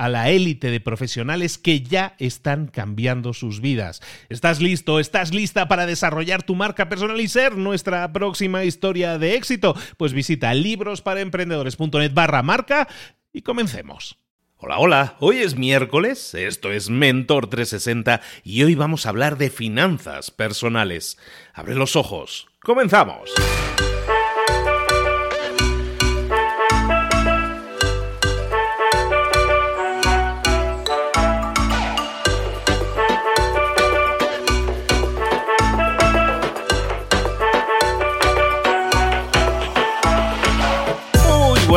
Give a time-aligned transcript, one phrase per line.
[0.00, 4.00] a la élite de profesionales que ya están cambiando sus vidas.
[4.30, 4.98] ¿Estás listo?
[4.98, 9.76] ¿Estás lista para desarrollar tu marca personal y ser nuestra próxima historia de éxito?
[9.98, 12.88] Pues visita librosparaemprendedores.net barra marca
[13.30, 14.16] y comencemos.
[14.56, 19.50] Hola, hola, hoy es miércoles, esto es Mentor 360 y hoy vamos a hablar de
[19.50, 21.18] finanzas personales.
[21.52, 23.32] Abre los ojos, comenzamos.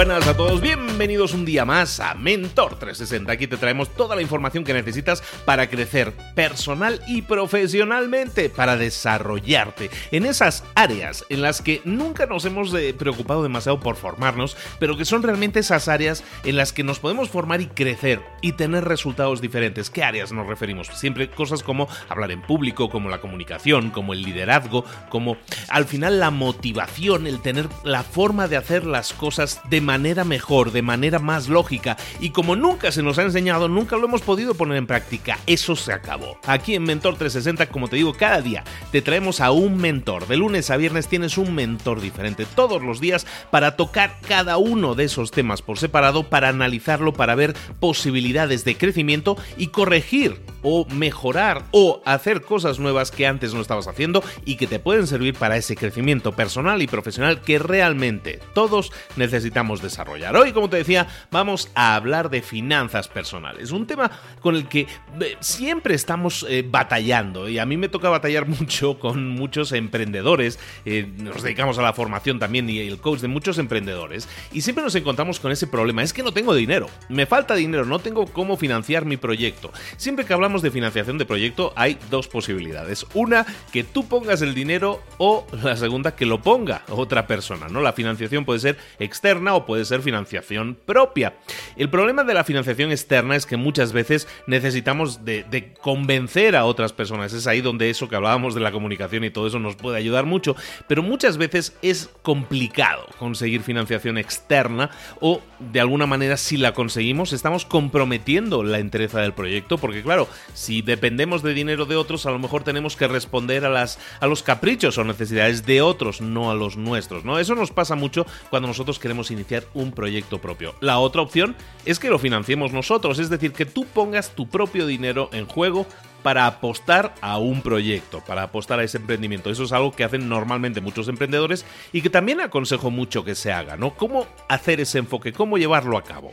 [0.06, 3.30] Buenas a todos, bienvenidos un día más a Mentor 360.
[3.30, 9.90] Aquí te traemos toda la información que necesitas para crecer personal y profesionalmente, para desarrollarte
[10.12, 14.96] en esas áreas en las que nunca nos hemos eh, preocupado demasiado por formarnos, pero
[14.96, 18.86] que son realmente esas áreas en las que nos podemos formar y crecer y tener
[18.86, 19.90] resultados diferentes.
[19.90, 20.88] ¿Qué áreas nos referimos?
[20.88, 25.36] Siempre cosas como hablar en público, como la comunicación, como el liderazgo, como
[25.68, 30.72] al final la motivación, el tener la forma de hacer las cosas de manera mejor,
[30.72, 31.98] de manera más lógica.
[32.20, 35.40] Y como nunca se nos ha enseñado, nunca lo hemos podido poner en práctica.
[35.46, 36.38] Eso se acabó.
[36.46, 40.28] Aquí en Mentor 360, como te digo, cada día te traemos a un mentor.
[40.28, 44.96] De lunes a viernes tienes un mentor diferente todos los días para tocar cada uno
[44.96, 50.86] de esos temas por separado, para analizarlo, para ver posibilidades de crecimiento y corregir o
[50.86, 55.36] mejorar o hacer cosas nuevas que antes no estabas haciendo y que te pueden servir
[55.36, 60.36] para ese crecimiento personal y profesional que realmente todos necesitamos desarrollar.
[60.36, 64.12] Hoy, como te decía, vamos a hablar de finanzas personales, un tema
[64.42, 69.00] con el que eh, siempre estamos eh, batallando y a mí me toca batallar mucho
[69.00, 73.58] con muchos emprendedores, eh, nos dedicamos a la formación también y el coach de muchos
[73.58, 77.56] emprendedores y siempre nos encontramos con ese problema, es que no tengo dinero, me falta
[77.56, 79.72] dinero, no tengo cómo financiar mi proyecto.
[79.98, 84.54] Siempre que hablamos de financiación de proyecto hay dos posibilidades, una que tú pongas el
[84.54, 87.82] dinero o la segunda que lo ponga otra persona, ¿no?
[87.82, 91.34] La financiación puede ser externa o puede ser financiación propia.
[91.76, 96.94] El problema de la financiación externa es que muchas veces necesitamos de, convencer a otras
[96.94, 97.34] personas.
[97.34, 100.26] Es ahí donde eso que hablábamos de la comunicación y todo eso nos puede ayudar
[100.26, 100.56] mucho.
[100.88, 104.90] Pero muchas veces es complicado conseguir financiación externa
[105.20, 110.28] o de alguna manera si la conseguimos estamos comprometiendo la entereza del proyecto porque claro,
[110.54, 114.28] si dependemos de dinero de otros a lo mejor tenemos que responder a, las, a
[114.28, 117.26] los caprichos o necesidades de otros, no a los nuestros.
[117.26, 117.40] ¿no?
[117.40, 120.63] Eso nos pasa mucho cuando nosotros queremos iniciar un proyecto propio.
[120.80, 121.56] La otra opción
[121.86, 125.86] es que lo financiemos nosotros, es decir, que tú pongas tu propio dinero en juego
[126.24, 129.50] para apostar a un proyecto, para apostar a ese emprendimiento.
[129.50, 133.52] Eso es algo que hacen normalmente muchos emprendedores y que también aconsejo mucho que se
[133.52, 133.94] haga, ¿no?
[133.96, 135.34] ¿Cómo hacer ese enfoque?
[135.34, 136.32] ¿Cómo llevarlo a cabo?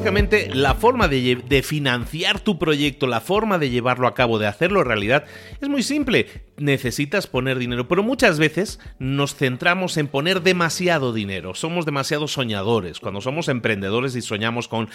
[0.00, 4.82] Básicamente la forma de, financiar tu proyecto, la forma de llevarlo a cabo, de hacerlo
[4.82, 5.26] realidad,
[5.60, 6.26] es muy simple.
[6.56, 11.54] necesitas poner dinero, pero muchas veces nos centramos en poner demasiado dinero.
[11.54, 13.00] Somos demasiado soñadores.
[13.00, 14.88] Cuando somos emprendedores y soñamos con,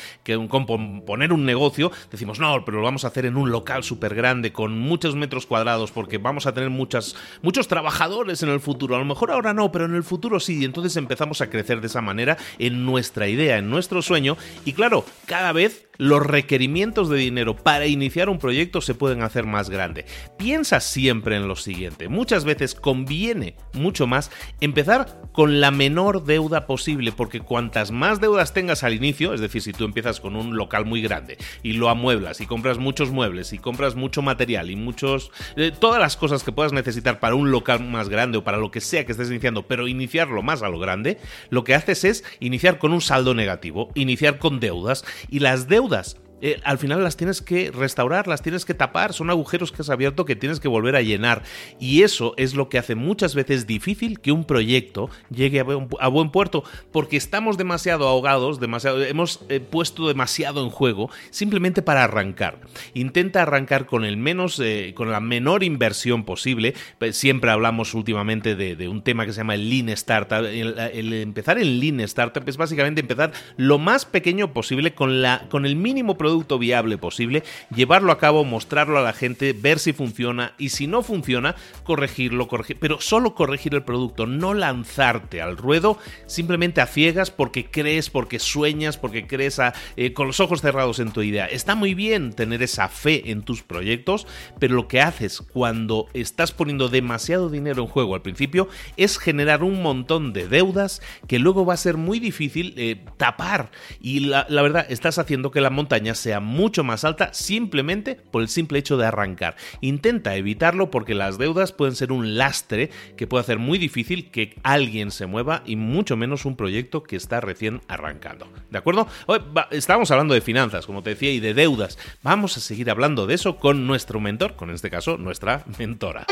[0.47, 4.13] con poner un negocio, decimos, no, pero lo vamos a hacer en un local súper
[4.15, 8.95] grande, con muchos metros cuadrados, porque vamos a tener muchas, muchos trabajadores en el futuro.
[8.95, 10.61] A lo mejor ahora no, pero en el futuro sí.
[10.61, 14.37] Y entonces empezamos a crecer de esa manera en nuestra idea, en nuestro sueño.
[14.65, 14.94] Y claro,
[15.25, 20.05] cada vez los requerimientos de dinero para iniciar un proyecto se pueden hacer más grande.
[20.37, 24.31] Piensa siempre en lo siguiente, muchas veces conviene mucho más
[24.61, 29.61] empezar con la menor deuda posible, porque cuantas más deudas tengas al inicio, es decir,
[29.61, 33.53] si tú empiezas con un local muy grande y lo amueblas y compras muchos muebles
[33.53, 37.51] y compras mucho material y muchos eh, todas las cosas que puedas necesitar para un
[37.51, 40.69] local más grande o para lo que sea que estés iniciando, pero iniciarlo más a
[40.69, 41.17] lo grande,
[41.49, 45.84] lo que haces es iniciar con un saldo negativo, iniciar con deudas y las deudas
[45.85, 49.81] deudas eh, al final las tienes que restaurar, las tienes que tapar, son agujeros que
[49.81, 51.43] has abierto que tienes que volver a llenar.
[51.79, 56.29] Y eso es lo que hace muchas veces difícil que un proyecto llegue a buen,
[56.29, 62.59] puerto, porque estamos demasiado ahogados, demasiado, hemos eh, puesto demasiado en juego simplemente para arrancar.
[62.93, 66.73] Intenta arrancar con el menos, eh, con la menor inversión posible.
[67.11, 70.45] Siempre hablamos últimamente de, un tema que se llama el Lean Startup.
[70.45, 75.65] El, empezar en Lean Startup es básicamente empezar lo más pequeño posible con, la, con
[75.65, 77.43] el mínimo producto viable posible,
[77.73, 82.47] llevarlo a cabo, mostrarlo a la gente, ver si funciona y si no funciona, corregirlo,
[82.47, 88.09] corregir, pero solo corregir el producto, no lanzarte al ruedo simplemente a ciegas porque crees,
[88.09, 89.59] porque sueñas, porque crees
[89.95, 91.45] eh, con los ojos cerrados en tu idea.
[91.45, 94.27] Está muy bien tener esa fe en tus proyectos,
[94.59, 98.67] pero lo que haces cuando estás poniendo demasiado dinero en juego al principio
[98.97, 103.71] es generar un montón de deudas que luego va a ser muy difícil eh, tapar
[104.01, 108.49] y la verdad estás haciendo que la montaña sea mucho más alta simplemente por el
[108.49, 109.55] simple hecho de arrancar.
[109.81, 114.57] Intenta evitarlo porque las deudas pueden ser un lastre que puede hacer muy difícil que
[114.63, 118.47] alguien se mueva y mucho menos un proyecto que está recién arrancando.
[118.69, 119.07] ¿De acuerdo?
[119.27, 119.39] Hoy
[119.71, 121.97] estamos hablando de finanzas, como te decía, y de deudas.
[122.23, 126.25] Vamos a seguir hablando de eso con nuestro mentor, con este caso nuestra mentora.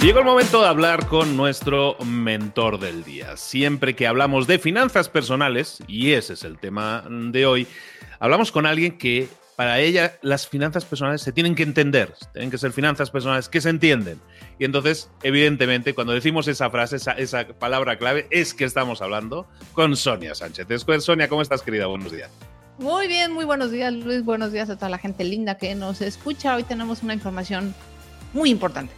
[0.00, 3.36] Llegó el momento de hablar con nuestro mentor del día.
[3.36, 7.66] Siempre que hablamos de finanzas personales, y ese es el tema de hoy,
[8.20, 12.58] hablamos con alguien que para ella las finanzas personales se tienen que entender, tienen que
[12.58, 14.20] ser finanzas personales que se entienden.
[14.60, 19.96] Y entonces, evidentemente, cuando decimos esa frase, esa, palabra clave, es que estamos hablando con
[19.96, 20.68] Sonia Sánchez.
[21.00, 21.88] Sonia, ¿cómo estás, querida?
[21.88, 22.30] Buenos días.
[22.78, 24.24] Muy bien, muy buenos días, Luis.
[24.24, 26.54] Buenos días a toda la gente linda que nos escucha.
[26.54, 27.74] Hoy tenemos una información
[28.32, 28.92] muy importante.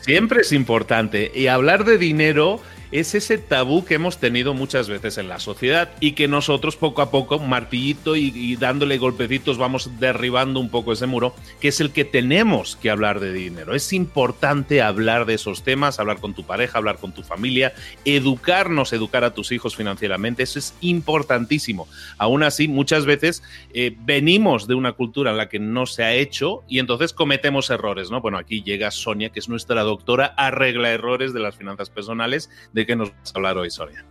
[0.00, 1.32] Siempre es importante.
[1.34, 2.60] Y hablar de dinero
[2.94, 7.02] es ese tabú que hemos tenido muchas veces en la sociedad y que nosotros poco
[7.02, 11.90] a poco, martillito y, dándole golpecitos, vamos derribando un poco ese muro, que es el
[11.90, 13.74] que tenemos que hablar de dinero.
[13.74, 17.74] Es importante hablar de esos temas, hablar con tu pareja, hablar con tu familia,
[18.04, 21.88] educarnos, educar a tus hijos financieramente, eso es importantísimo.
[22.16, 23.42] Aún así, muchas veces
[23.72, 27.70] eh, venimos de una cultura en la que no se ha hecho y entonces cometemos
[27.70, 28.20] errores, ¿no?
[28.20, 32.83] Bueno, aquí llega Sonia, que es nuestra doctora, arregla errores de las finanzas personales, de
[32.86, 34.04] qué nos vas a hablar hoy, Sonia?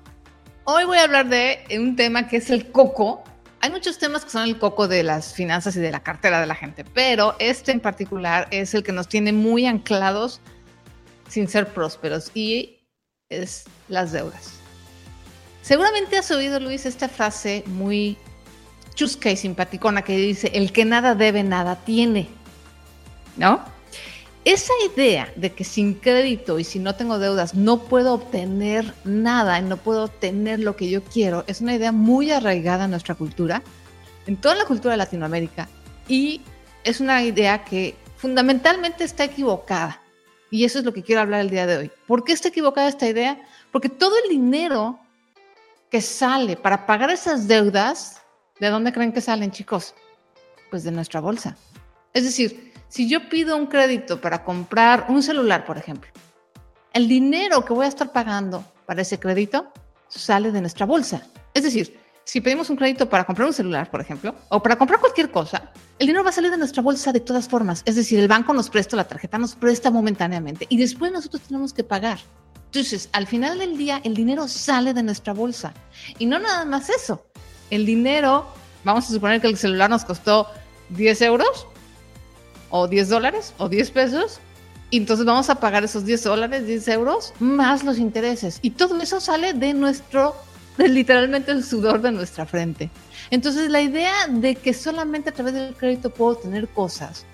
[0.65, 3.23] Hoy voy a hablar de un tema que es el coco.
[3.59, 6.47] Hay muchos temas que son el coco de las finanzas y de la cartera de
[6.47, 10.41] la gente, pero este en particular es el que nos tiene muy anclados
[11.27, 12.79] sin ser prósperos y
[13.29, 14.53] es las deudas.
[15.61, 18.17] Seguramente has oído, Luis, esta frase muy
[18.95, 22.29] chusca y simpaticona que dice, el que nada debe, nada tiene.
[23.37, 23.72] ¿No?
[24.45, 29.59] Esa idea de que sin crédito y si no tengo deudas no puedo obtener nada
[29.59, 33.15] y no puedo obtener lo que yo quiero es una idea muy arraigada en nuestra
[33.15, 33.63] cultura,
[34.27, 35.69] en toda la cultura de Latinoamérica
[36.07, 36.41] y
[36.83, 40.01] es una idea que fundamentalmente está equivocada.
[40.51, 41.91] Y eso es lo que quiero hablar el día de hoy.
[42.05, 43.41] ¿Por qué está equivocada esta idea?
[43.71, 44.99] Porque todo el dinero
[45.89, 48.21] que sale para pagar esas deudas,
[48.59, 49.95] ¿de dónde creen que salen, chicos?
[50.69, 51.57] Pues de nuestra bolsa.
[52.13, 56.11] Es decir, si yo pido un crédito para comprar un celular, por ejemplo,
[56.93, 59.73] el dinero que voy a estar pagando para ese crédito
[60.07, 61.23] sale de nuestra bolsa.
[61.55, 64.99] Es decir, si pedimos un crédito para comprar un celular, por ejemplo, o para comprar
[64.99, 67.81] cualquier cosa, el dinero va a salir de nuestra bolsa de todas formas.
[67.87, 71.73] Es decir, el banco nos presta, la tarjeta nos presta momentáneamente y después nosotros tenemos
[71.73, 72.19] que pagar.
[72.65, 75.73] Entonces, al final del día, el dinero sale de nuestra bolsa.
[76.19, 77.25] Y no nada más eso.
[77.71, 78.45] El dinero,
[78.83, 80.47] vamos a suponer que el celular nos costó
[80.89, 81.65] 10 euros,
[82.75, 84.39] o 10 dólares o 10 pesos.
[84.89, 88.57] Y entonces vamos a pagar esos 10 dólares, 10 euros, más los intereses.
[88.63, 90.35] Y todo eso sale de nuestro
[90.77, 92.89] literalmente el sudor de nuestra frente.
[93.29, 97.25] Entonces la idea de que solamente a través del crédito puedo tener cosas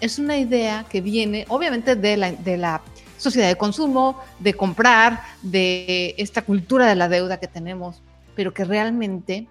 [0.00, 2.82] es una idea que viene obviamente de la, de la
[3.16, 8.02] sociedad de consumo, de comprar, de esta cultura de la deuda que tenemos,
[8.36, 9.46] pero que realmente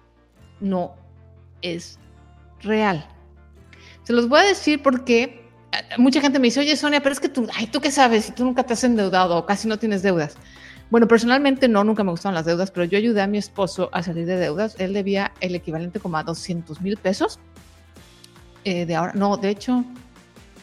[0.60, 0.92] no
[1.60, 1.98] es
[2.60, 3.08] real.
[4.04, 7.20] Se los voy a decir porque eh, mucha gente me dice, oye Sonia, pero es
[7.20, 8.26] que tú, ay, ¿tú qué sabes?
[8.26, 10.36] Si tú nunca te has endeudado o casi no tienes deudas.
[10.90, 14.02] Bueno, personalmente no, nunca me gustaron las deudas, pero yo ayudé a mi esposo a
[14.02, 14.76] salir de deudas.
[14.78, 17.40] Él debía el equivalente como a 200 mil pesos.
[18.64, 19.84] Eh, de ahora, no, de hecho,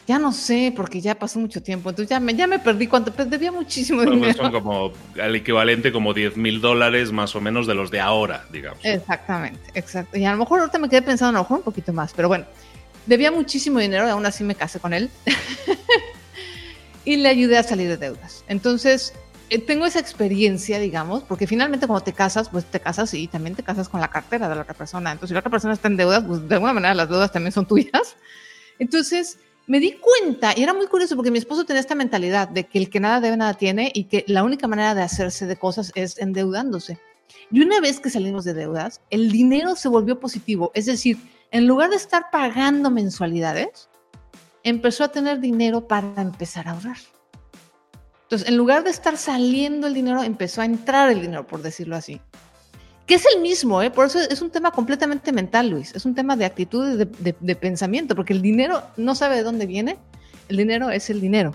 [0.06, 1.90] ya no sé, porque ya pasó mucho tiempo.
[1.90, 4.34] Entonces ya me, ya me perdí cuánto, pues debía muchísimo pues dinero.
[4.34, 8.44] son como el equivalente como 10 mil dólares más o menos de los de ahora,
[8.50, 8.80] digamos.
[8.84, 10.18] Exactamente, exacto.
[10.18, 12.28] Y a lo mejor ahorita me quedé pensando, a lo mejor un poquito más, pero
[12.28, 12.46] bueno,
[13.06, 15.10] debía muchísimo dinero aún así me casé con él.
[17.04, 18.44] y le ayudé a salir de deudas.
[18.48, 19.12] Entonces,
[19.50, 23.54] eh, tengo esa experiencia, digamos, porque finalmente cuando te casas, pues te casas y también
[23.54, 25.12] te casas con la cartera de la otra persona.
[25.12, 27.52] Entonces, si la otra persona está en deudas, pues de alguna manera las deudas también
[27.52, 28.16] son tuyas.
[28.78, 32.64] Entonces, me di cuenta, y era muy curioso porque mi esposo tenía esta mentalidad de
[32.64, 35.56] que el que nada debe, nada tiene y que la única manera de hacerse de
[35.56, 36.98] cosas es endeudándose.
[37.50, 40.70] Y una vez que salimos de deudas, el dinero se volvió positivo.
[40.74, 41.18] Es decir,
[41.52, 43.88] en lugar de estar pagando mensualidades,
[44.64, 46.98] empezó a tener dinero para empezar a ahorrar.
[48.24, 51.94] Entonces, en lugar de estar saliendo el dinero, empezó a entrar el dinero, por decirlo
[51.94, 52.20] así
[53.06, 53.90] que es el mismo, ¿eh?
[53.90, 57.34] por eso es un tema completamente mental, Luis, es un tema de actitud, de, de,
[57.38, 59.98] de, pensamiento, porque el dinero no sabe de dónde viene,
[60.48, 61.54] el dinero es el dinero.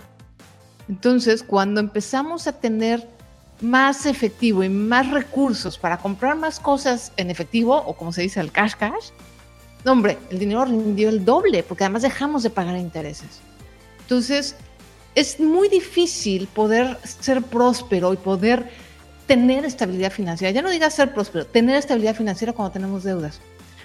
[0.88, 3.08] Entonces, cuando empezamos a tener
[3.60, 8.40] más efectivo y más recursos para comprar más cosas en efectivo, o como se dice,
[8.40, 9.10] el cash cash,
[9.84, 13.40] hombre, el dinero rindió el doble, porque además dejamos de pagar intereses.
[14.00, 14.56] Entonces,
[15.14, 18.70] es muy difícil poder ser próspero y poder
[19.26, 20.50] tener estabilidad financiera.
[20.50, 23.40] Ya no digas ser próspero, tener estabilidad financiera cuando tenemos deudas.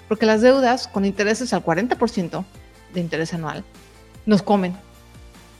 [0.07, 2.45] Porque las deudas con intereses al 40%
[2.93, 3.63] de interés anual
[4.25, 4.75] nos comen.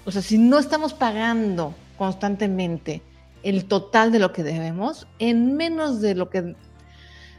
[0.06, 3.02] O sea, si no estamos pagando constantemente
[3.44, 6.56] el total de lo que debemos, en menos de lo que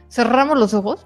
[0.09, 1.05] cerramos los ojos,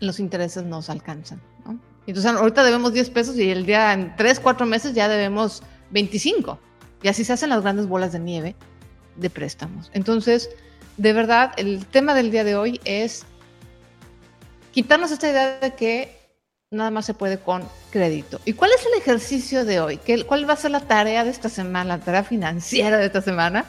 [0.00, 1.40] los intereses nos alcanzan.
[1.64, 1.78] ¿no?
[2.06, 6.58] Entonces, ahorita debemos 10 pesos y el día en 3, 4 meses ya debemos 25.
[7.02, 8.56] Y así se hacen las grandes bolas de nieve
[9.16, 9.90] de préstamos.
[9.94, 10.50] Entonces,
[10.96, 13.24] de verdad, el tema del día de hoy es
[14.72, 16.20] quitarnos esta idea de que
[16.70, 18.40] nada más se puede con crédito.
[18.44, 19.96] ¿Y cuál es el ejercicio de hoy?
[19.98, 23.22] ¿Qué, ¿Cuál va a ser la tarea de esta semana, la tarea financiera de esta
[23.22, 23.64] semana?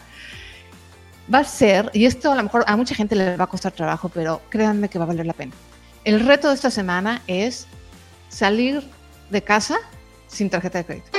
[1.34, 3.72] Va a ser, y esto a lo mejor a mucha gente le va a costar
[3.72, 5.54] trabajo, pero créanme que va a valer la pena.
[6.04, 7.68] El reto de esta semana es
[8.30, 8.82] salir
[9.30, 9.78] de casa
[10.28, 11.12] sin tarjeta de crédito.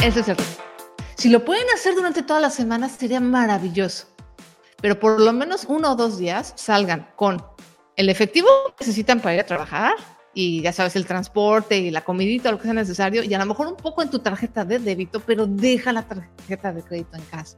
[0.00, 0.62] Ese es el reto.
[1.16, 4.06] Si lo pueden hacer durante todas las semanas, sería maravilloso.
[4.80, 7.42] Pero por lo menos uno o dos días salgan con
[7.96, 9.94] el efectivo que necesitan para ir a trabajar
[10.34, 13.46] y ya sabes, el transporte y la comidita, lo que sea necesario, y a lo
[13.46, 17.22] mejor un poco en tu tarjeta de débito, pero deja la tarjeta de crédito en
[17.22, 17.56] casa.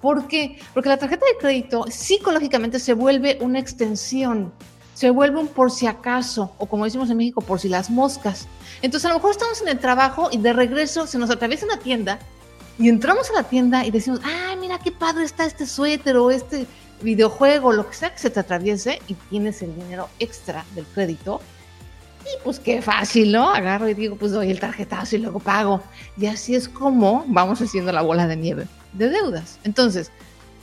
[0.00, 0.58] ¿Por qué?
[0.74, 4.52] Porque la tarjeta de crédito psicológicamente se vuelve una extensión,
[4.94, 8.46] se vuelve un por si acaso, o como decimos en México, por si las moscas.
[8.82, 11.78] Entonces a lo mejor estamos en el trabajo y de regreso se nos atraviesa una
[11.78, 12.18] tienda
[12.78, 16.30] y entramos a la tienda y decimos, ay, mira qué padre está este suéter o
[16.30, 16.66] este
[17.02, 21.40] videojuego, lo que sea que se te atraviese y tienes el dinero extra del crédito.
[22.22, 23.50] Y pues qué fácil, ¿no?
[23.50, 25.82] Agarro y digo, pues doy el tarjetazo y luego pago.
[26.16, 29.58] Y así es como vamos haciendo la bola de nieve de deudas.
[29.64, 30.10] Entonces,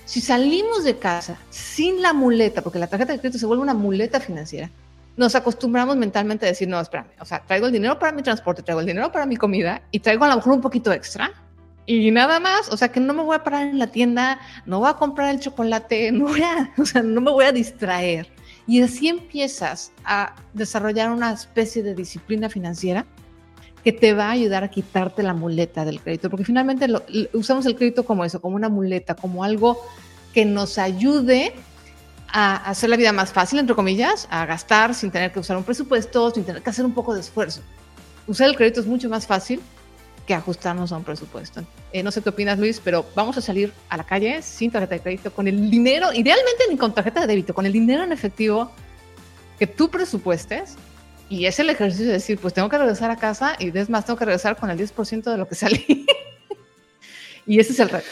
[0.06, 3.74] si salimos de casa sin la muleta, porque la tarjeta de crédito se vuelve una
[3.74, 4.70] muleta financiera,
[5.18, 8.62] nos acostumbramos mentalmente a decir, no, espérame, o sea, traigo el dinero para mi transporte,
[8.62, 11.32] traigo el dinero para mi comida y traigo a lo mejor un poquito extra
[11.86, 14.80] y nada más, o sea que no me voy a parar en la tienda, no
[14.80, 18.28] voy a comprar el chocolate, no voy a, o sea, no me voy a distraer.
[18.68, 23.06] Y así empiezas a desarrollar una especie de disciplina financiera
[23.86, 27.68] que te va a ayudar a quitarte la muleta del crédito, porque finalmente lo, usamos
[27.68, 29.80] el crédito como eso, como una muleta, como algo
[30.34, 31.54] que nos ayude
[32.28, 35.64] a hacer la vida más fácil, entre comillas, a gastar sin tener que usar un
[35.64, 37.62] presupuesto, sin tener que hacer un poco de esfuerzo.
[38.26, 39.62] Usar el crédito es mucho más fácil
[40.26, 41.64] que ajustarnos a un presupuesto.
[41.94, 44.96] Eh, no sé qué opinas, Luis, pero vamos a salir a la calle sin tarjeta
[44.96, 48.12] de crédito, con el dinero, idealmente ni con tarjeta de débito, con el dinero en
[48.12, 48.72] efectivo
[49.60, 50.76] que tú presupuestes.
[51.30, 54.06] Y es el ejercicio de decir, pues tengo que regresar a casa y es más,
[54.06, 56.06] tengo que regresar con el 10% de lo que salí.
[57.48, 58.08] y ese es el reto.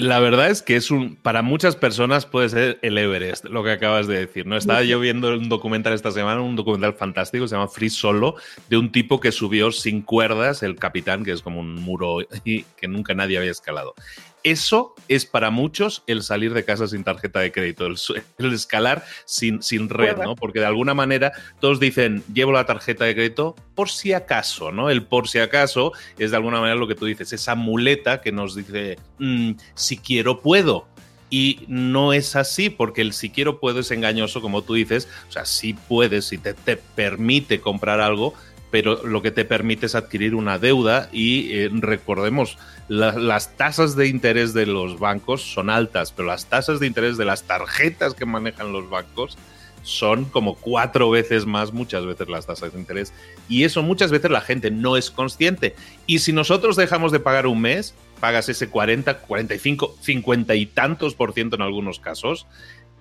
[0.00, 3.70] La verdad es que es un, para muchas personas puede ser el Everest, lo que
[3.70, 4.44] acabas de decir.
[4.44, 4.56] ¿no?
[4.56, 8.34] Estaba yo viendo un documental esta semana, un documental fantástico, se llama Free Solo,
[8.68, 12.64] de un tipo que subió sin cuerdas, el capitán, que es como un muro y
[12.64, 13.94] que nunca nadie había escalado.
[14.42, 17.96] Eso es para muchos el salir de casa sin tarjeta de crédito, el,
[18.52, 20.36] escalar sin, sin red, ¿no?
[20.36, 24.90] Porque de alguna manera todos dicen, llevo la tarjeta de crédito por si acaso, ¿no?
[24.90, 28.32] El por si acaso es de alguna manera lo que tú dices, esa muleta que
[28.32, 30.86] nos dice, mm, si quiero puedo.
[31.32, 35.08] Y no es así, porque el si quiero puedo es engañoso, como tú dices.
[35.28, 38.34] O sea, sí puedes, y te, te permite comprar algo,
[38.70, 42.58] pero lo que te permite es adquirir una deuda y eh, recordemos,
[42.88, 47.24] las tasas de interés de los bancos son altas, pero las tasas de interés de
[47.24, 49.38] las tarjetas que manejan los bancos
[49.82, 53.12] son como cuatro veces más, muchas veces las tasas de interés.
[53.48, 55.74] Y eso muchas veces la gente no es consciente.
[56.06, 61.14] Y si nosotros dejamos de pagar un mes, pagas ese 40, 45, 50 y tantos
[61.14, 62.46] por ciento en algunos casos,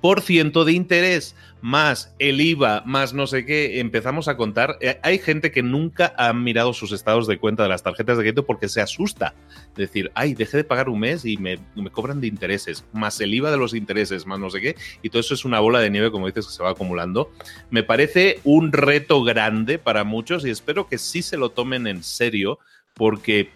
[0.01, 4.77] por ciento de interés, más el IVA, más no sé qué, empezamos a contar.
[4.81, 8.23] Eh, hay gente que nunca ha mirado sus estados de cuenta de las tarjetas de
[8.23, 9.35] crédito porque se asusta.
[9.75, 13.33] Decir, ay, dejé de pagar un mes y me, me, cobran de intereses, más el
[13.33, 15.89] IVA de los intereses, más no sé qué, y todo eso es una bola de
[15.89, 17.31] nieve, como dices, que se va acumulando.
[17.69, 22.03] Me parece un reto grande para muchos y espero que sí se lo tomen en
[22.03, 22.59] serio
[22.93, 23.49] porque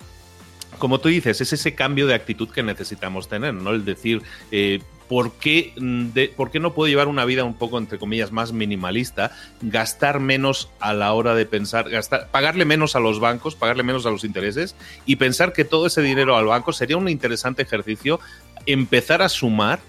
[0.79, 3.71] como tú dices, es ese cambio de actitud que necesitamos tener, ¿no?
[3.71, 4.21] El decir,
[4.51, 4.79] eh,
[5.13, 8.51] ¿por qué, mm, ¿por qué no puedo llevar una vida un poco, entre comillas, más
[8.51, 9.29] minimalista?
[9.61, 14.07] Gastar menos a la hora de pensar, gastar, pagarle menos a los bancos, pagarle menos
[14.07, 18.19] a los intereses y pensar que todo ese dinero al banco sería un interesante ejercicio
[18.65, 19.81] empezar a sumar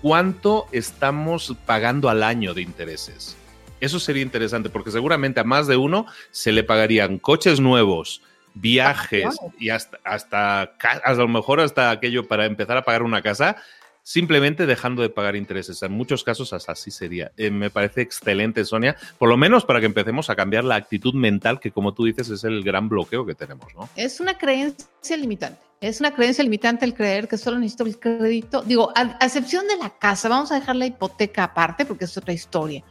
[0.00, 3.36] cuánto estamos pagando al año de intereses.
[3.80, 8.22] Eso sería interesante porque seguramente a más de uno se le pagarían coches nuevos,
[8.54, 13.20] viajes y hasta, hasta, hasta a lo mejor hasta aquello para empezar a pagar una
[13.20, 13.56] casa,
[14.02, 15.82] simplemente dejando de pagar intereses.
[15.82, 17.32] En muchos casos así sería.
[17.36, 21.14] Eh, me parece excelente, Sonia, por lo menos para que empecemos a cambiar la actitud
[21.14, 23.88] mental, que como tú dices es el gran bloqueo que tenemos, ¿no?
[23.96, 25.60] Es una creencia limitante.
[25.80, 28.60] Es una creencia limitante el creer que solo necesito el crédito.
[28.62, 32.34] Digo, a excepción de la casa, vamos a dejar la hipoteca aparte porque es otra
[32.34, 32.84] historia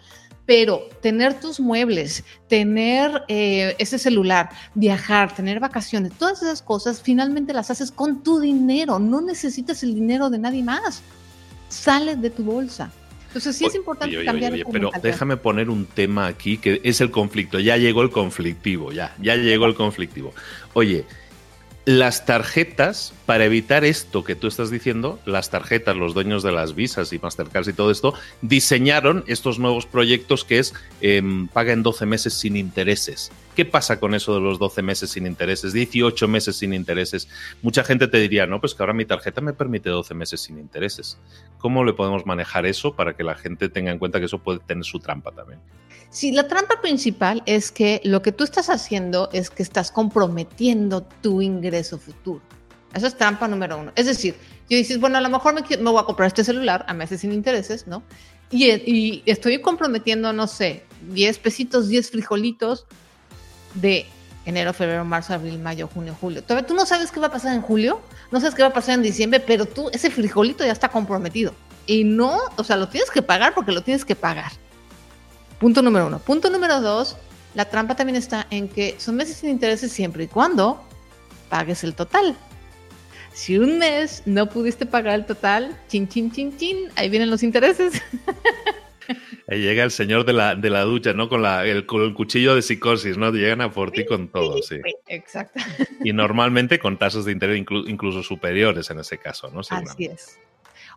[0.49, 7.53] pero tener tus muebles, tener eh, ese celular, viajar, tener vacaciones, todas esas cosas finalmente
[7.53, 11.03] las haces con tu dinero, no necesitas el dinero de nadie más,
[11.67, 12.91] sale de tu bolsa.
[13.27, 14.53] Entonces sí es importante cambiar.
[14.53, 17.59] Oye, pero déjame poner un tema aquí que es el conflicto.
[17.59, 20.33] Ya llegó el conflictivo, ya, ya llegó el conflictivo.
[20.73, 21.05] Oye,
[21.85, 26.75] las tarjetas, para evitar esto que tú estás diciendo, las tarjetas, los dueños de las
[26.75, 31.83] visas y Mastercards y todo esto, diseñaron estos nuevos proyectos que es eh, paga en
[31.83, 33.31] 12 meses sin intereses.
[33.59, 37.27] ¿Qué pasa con eso de los 12 meses sin intereses, 18 meses sin intereses?
[37.61, 40.57] Mucha gente te diría, no, pues que ahora mi tarjeta me permite 12 meses sin
[40.57, 41.17] intereses.
[41.57, 44.59] ¿Cómo le podemos manejar eso para que la gente tenga en cuenta que eso puede
[44.59, 45.59] tener su trampa también?
[46.09, 51.03] Sí, la trampa principal es que lo que tú estás haciendo es que estás comprometiendo
[51.21, 52.41] tu ingreso futuro.
[52.93, 53.91] Esa es trampa número uno.
[53.97, 54.35] Es decir,
[54.69, 57.19] yo dices, bueno, a lo mejor me, me voy a comprar este celular a meses
[57.19, 58.03] sin intereses, ¿no?
[58.51, 62.87] Y, y, estoy comprometiendo, no sé, 10 pesitos, 10 frijolitos
[63.75, 64.05] de
[64.45, 66.43] enero, febrero, marzo, abril, mayo, junio, julio.
[66.43, 68.01] Todavía tú no sabes qué va a pasar en julio,
[68.31, 71.53] no sabes qué va a pasar en diciembre, pero tú, ese frijolito ya está comprometido.
[71.85, 74.51] Y no, o sea, lo tienes que pagar porque lo tienes que pagar.
[75.59, 76.19] Punto número uno.
[76.19, 77.17] Punto número dos,
[77.55, 80.83] la trampa también está en que son meses sin intereses siempre y cuando
[81.49, 82.35] pagues el total.
[83.33, 87.43] Si un mes no pudiste pagar el total, chin, chin, chin, chin, ahí vienen los
[87.43, 88.01] intereses.
[89.47, 91.29] Ahí llega el señor de la, de la ducha, ¿no?
[91.29, 93.31] Con, la, el, cuchillo de psicosis, ¿no?
[93.31, 94.77] Llegan a por ti con todo, sí.
[95.07, 95.59] Exacto.
[96.03, 99.61] Y normalmente con tasas de interés incluso superiores en ese caso, ¿no?
[99.61, 100.37] Así es.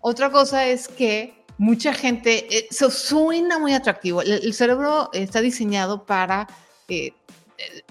[0.00, 4.22] Otra cosa es que mucha gente, eh, eso suena muy atractivo.
[4.22, 6.48] El, cerebro está diseñado para,
[6.88, 7.12] eh,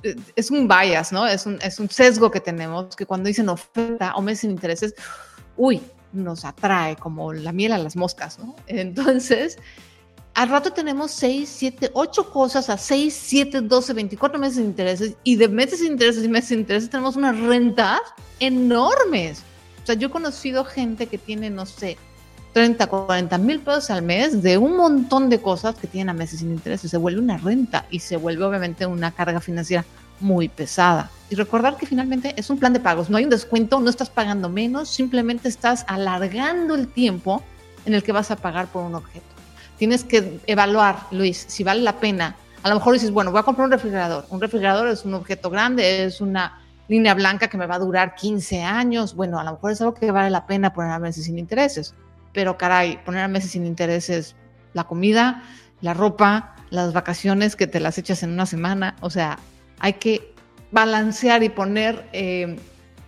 [0.03, 1.25] eh, es un bias, ¿no?
[1.25, 4.93] Es un, es un sesgo que tenemos, que cuando dicen oferta o sin intereses,
[5.55, 5.81] uy,
[6.11, 8.55] nos atrae como la miel a las moscas, ¿no?
[8.67, 9.57] Entonces,
[10.33, 15.15] al rato tenemos 6, 7, 8 cosas a 6, 7, 12, 24 meses de intereses
[15.23, 17.99] y de meses de intereses y meses de intereses tenemos unas rentas
[18.39, 19.43] enormes.
[19.83, 21.97] O sea, yo he conocido gente que tiene, no sé,
[22.53, 26.39] 30, 40 mil pesos al mes de un montón de cosas que tienen a meses
[26.39, 26.81] sin interés.
[26.81, 29.85] Se vuelve una renta y se vuelve obviamente una carga financiera
[30.19, 31.09] muy pesada.
[31.29, 34.09] Y recordar que finalmente es un plan de pagos, no hay un descuento, no estás
[34.09, 37.41] pagando menos, simplemente estás alargando el tiempo
[37.85, 39.30] en el que vas a pagar por un objeto.
[39.81, 42.35] Tienes que evaluar, Luis, si vale la pena.
[42.61, 44.27] A lo mejor dices, bueno, voy a comprar un refrigerador.
[44.29, 48.13] Un refrigerador es un objeto grande, es una línea blanca que me va a durar
[48.13, 49.15] 15 años.
[49.15, 51.95] Bueno, a lo mejor es algo que vale la pena poner a meses sin intereses
[52.33, 54.35] pero caray, poner a meses sin intereses
[54.73, 55.43] la comida,
[55.81, 59.39] la ropa, las vacaciones que te las echas en una semana, o sea,
[59.79, 60.33] hay que
[60.71, 62.57] balancear y poner eh,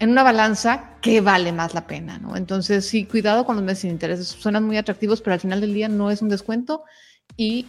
[0.03, 2.35] en una balanza qué vale más la pena, ¿no?
[2.35, 4.27] Entonces, sí, cuidado con los meses sin intereses.
[4.27, 6.83] Suenan muy atractivos, pero al final del día no es un descuento
[7.37, 7.67] y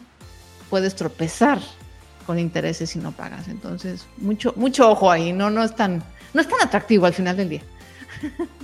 [0.69, 1.61] puedes tropezar
[2.27, 3.47] con intereses si no pagas.
[3.47, 7.37] Entonces, mucho, mucho ojo ahí, no, no es tan, no es tan atractivo al final
[7.37, 7.63] del día.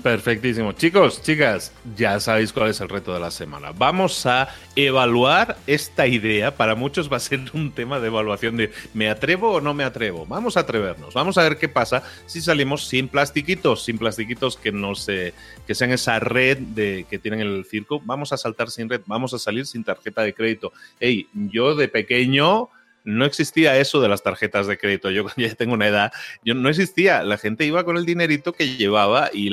[0.03, 0.73] Perfectísimo.
[0.73, 3.73] Chicos, chicas, ya sabéis cuál es el reto de la semana.
[3.73, 6.57] Vamos a evaluar esta idea.
[6.57, 9.85] Para muchos va a ser un tema de evaluación de ¿me atrevo o no me
[9.85, 10.25] atrevo?
[10.27, 11.15] Vamos a atrevernos.
[11.15, 15.35] Vamos a ver qué pasa si salimos sin plastiquitos, sin plastiquitos que no se,
[15.67, 18.01] que sean esa red de, que tienen el circo.
[18.05, 20.73] Vamos a saltar sin red, vamos a salir sin tarjeta de crédito.
[20.99, 22.71] Hey, yo de pequeño
[23.05, 25.11] no existía eso de las tarjetas de crédito.
[25.11, 26.13] Yo ya tengo una edad,
[26.45, 27.23] yo no existía.
[27.23, 29.51] La gente iba con el dinerito que llevaba y,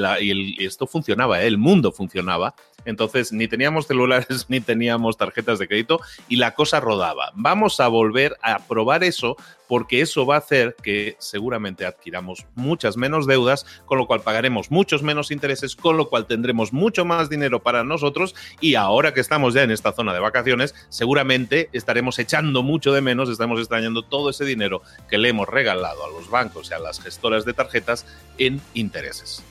[0.63, 1.47] esto funcionaba, ¿eh?
[1.47, 2.55] el mundo funcionaba.
[2.88, 7.32] Entonces, ni teníamos celulares ni teníamos tarjetas de crédito y la cosa rodaba.
[7.36, 9.36] Vamos a volver a probar eso
[9.67, 14.71] porque eso va a hacer que seguramente adquiramos muchas menos deudas, con lo cual pagaremos
[14.71, 19.19] muchos menos intereses, con lo cual tendremos mucho más dinero para nosotros y ahora que
[19.19, 24.04] estamos ya en esta zona de vacaciones, seguramente estaremos echando mucho de menos, estamos extrañando
[24.04, 27.52] todo ese dinero que le hemos regalado a los bancos y a las gestoras de
[27.52, 28.06] tarjetas
[28.38, 29.43] en intereses.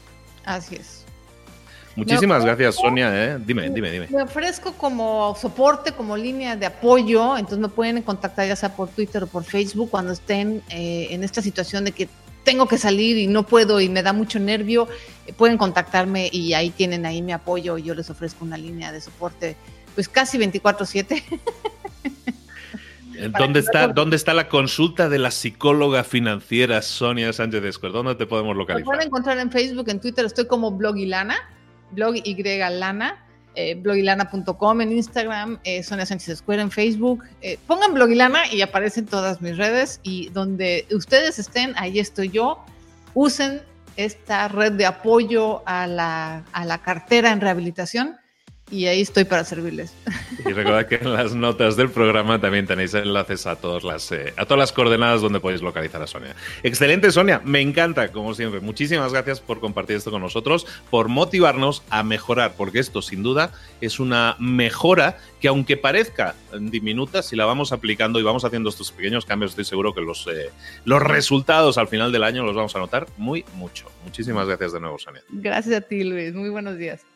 [0.47, 1.06] Así es.
[1.97, 3.11] Muchísimas gracias, Sonia.
[3.13, 3.39] ¿eh?
[3.45, 4.07] Dime, dime, dime.
[4.11, 7.37] Me ofrezco como soporte, como línea de apoyo.
[7.37, 11.25] Entonces me pueden contactar ya sea por Twitter o por Facebook cuando estén eh, en
[11.25, 12.09] esta situación de que
[12.45, 14.89] tengo que salir y no puedo y me da mucho nervio.
[15.27, 17.79] Eh, pueden contactarme y ahí tienen ahí mi apoyo.
[17.79, 19.57] Yo les ofrezco una línea de soporte,
[19.95, 21.23] pues casi 24/7.
[23.39, 27.93] ¿Dónde está, ¿Dónde está la consulta de la psicóloga financiera Sonia Sánchez Escuer?
[27.93, 28.87] ¿Dónde te podemos localizar?
[28.87, 31.35] Me pueden encontrar en Facebook, en Twitter, estoy como blogilana
[31.91, 37.25] blog Y Lana, eh, blogilana.com en Instagram, eh, Sonia Sánchez Escuela en Facebook.
[37.41, 42.65] Eh, pongan blogilana y aparecen todas mis redes y donde ustedes estén, ahí estoy yo.
[43.15, 43.63] Usen
[43.97, 48.17] esta red de apoyo a la, a la cartera en rehabilitación
[48.71, 49.95] y ahí estoy para servirles.
[50.45, 54.33] Y recuerda que en las notas del programa también tenéis enlaces a todas las, eh,
[54.37, 56.35] a todas las coordenadas donde podéis localizar a Sonia.
[56.63, 58.61] Excelente, Sonia, me encanta, como siempre.
[58.61, 63.53] Muchísimas gracias por compartir esto con nosotros, por motivarnos a mejorar, porque esto sin duda
[63.81, 68.91] es una mejora que aunque parezca diminuta, si la vamos aplicando y vamos haciendo estos
[68.91, 70.51] pequeños cambios, estoy seguro que los, eh,
[70.85, 73.87] los resultados al final del año los vamos a notar muy mucho.
[74.05, 75.23] Muchísimas gracias de nuevo, Sonia.
[75.29, 76.35] Gracias a ti, Luis.
[76.35, 77.16] Muy buenos días.